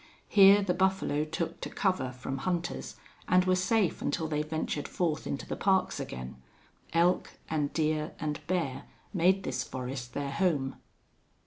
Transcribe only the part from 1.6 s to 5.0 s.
to cover from hunters, and were safe until they ventured